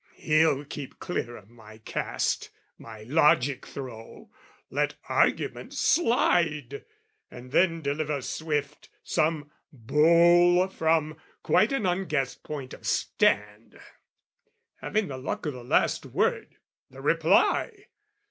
He'll 0.15 0.65
keep 0.65 0.97
clear 0.97 1.37
of 1.37 1.51
my 1.51 1.77
cast, 1.77 2.49
my 2.79 3.03
logic 3.03 3.67
throw, 3.67 4.31
Let 4.71 4.95
argument 5.07 5.75
slide, 5.75 6.85
and 7.29 7.51
then 7.51 7.83
deliver 7.83 8.23
swift 8.23 8.89
Some 9.03 9.51
bowl 9.71 10.67
from 10.69 11.17
quite 11.43 11.71
an 11.71 11.85
unguessed 11.85 12.41
point 12.41 12.73
of 12.73 12.87
stand 12.87 13.79
Having 14.77 15.09
the 15.09 15.19
luck 15.19 15.45
o' 15.45 15.51
the 15.51 15.63
last 15.63 16.07
word, 16.07 16.55
the 16.89 17.01
reply! 17.03 17.85